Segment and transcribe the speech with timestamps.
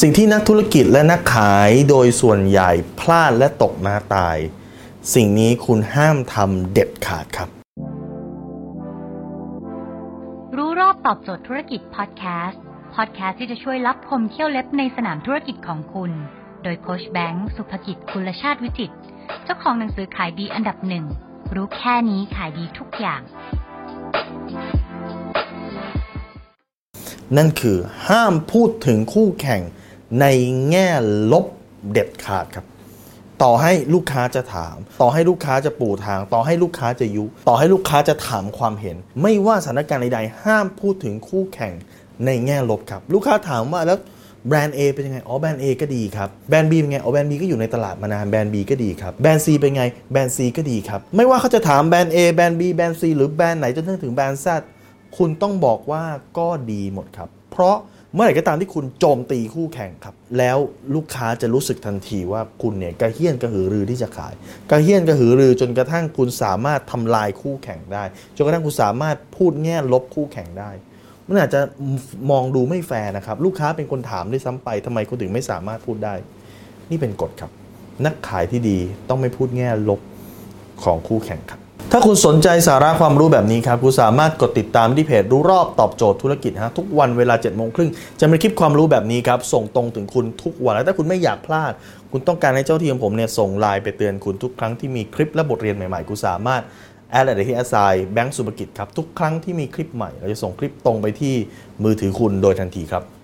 [0.00, 4.36] สิ่งที่นักธุรกิจและนักขายโดยส่วนใหญ่พลาดและตกมาตาย
[5.14, 7.48] สิ่งนี้คุณห้ามทำเด็ดขาดครับ
[10.56, 12.62] รู้รอบตอบโจทย์ธุรกิจพอดแคสต์
[12.94, 16.10] พอดแคสต์ที่จะช่วยรับพมเที่ยวเล็บในสนามธุรกิจของคุณ
[16.62, 18.96] โดยโคชแบงค์สุภกิจคุณชาติวิจิตร
[19.44, 21.04] เจ้าของหนังสือขายดีอันดับหนึ่ง
[21.54, 23.22] รู้แค่นี้ขายดีทุกอย่าง
[27.36, 27.78] นั่นคือ
[28.08, 29.62] ห้ามพูดถึงคู่แข่ง
[30.20, 30.26] ใน
[30.70, 30.88] แง่
[31.32, 31.46] ลบ
[31.92, 32.66] เด็ดขาดครับ
[33.42, 41.72] ต่อให้ลูกค้าจะถาม ต่อให้ลูกค้าจะปูทาง ต่อให้ลูกค้าจะยุ ต่อให้ลูกค้าจะถามความเห็น ไม่ว่าสถานการณ์ใดๆห้ามพูดถึงคู่แข่ง
[42.24, 43.98] ในแง่ลบครับ ลูกค้าถามว่าแล้ว
[44.48, 48.56] แบรนด์ A เป็นยังไง อ๋อ แบรนด์ A ก็ดีครับ แบรนด์ B เป็นไง อ๋อ แบรนด์ B ก็อยู่ในตลาดมานาน แบรนด์ B
[48.70, 54.46] ก็ดีครับ แบรนด์ C เป็นไง แบรนด์ C ก็ดีครับ ไม่ว่าเขาจะถามแบรนด์ A แบรนด์ B แบรนด์ C หรือแบรนด์ไหนจนถึงแบรนด์ Z
[55.16, 56.04] คุณต้องบอกว่า
[56.38, 57.76] ก็ดีหมดครับ เพราะ
[58.16, 60.58] เมื่อไหร่ก็ตามที่คุณโจมตีคู่แข่งครับ แล้ว
[60.94, 64.34] ลูกค้าจะรู้สึกทันทีว่าคุณเนี่ยกระเฮี้ยนกระหือรือที่จะขาย
[64.70, 68.04] กระเฮี้ยนกระหือรือจนกระทั่งคุณสามารถทำลายคู่แข่งได้
[68.36, 70.70] จนกระทั่งคุณสามารถพูดแง่ลบคู่แข่งได้
[71.26, 71.60] มันอาจจะ
[72.30, 76.14] มองดูไม่แฟร์นะครับ ลูกค้าเป็นคนถามด้วยซ้ำไปทำไมคุณถึงไม่สามารถพูดได้
[76.90, 77.50] นี่เป็นกฎครับ
[78.06, 80.00] นักขายที่ดีต้องไม่พูดแง่ลบ
[80.82, 81.60] ของคู่แข่งครับ
[81.98, 91.72] ถ้าคุณสนใจสาระความรู้แบบนี้ครับ คุณสามารถกดติดตามที่เพจรู้รอบตอบโจทย์ธุรกิจฮะทุกวันเวลา7จ็ดโมงครึ่งจะมีคลิปความรู้แบบนี้ครับ ส่งตรงถึงคุณทุกวัน และถ้าคุณไม่อยากพลาด
[92.10, 96.62] คุณต้องการให้เจ้าที่ของผมเนี่ยส่งไลน์ไปเตือนคุณทุกครั้งที่มีคลิปและบทเรียนใหม่ๆ คุณสามารถ
[97.10, 97.76] แอดอะไรที่แอสไซ
[98.12, 101.34] แบงก์สุภกิจครับทุกครั้งที่มีคลิปใหม่เราจะส่งคลิปตรงไปที่
[101.84, 103.15] มือถือคุณโดยทันทีครับ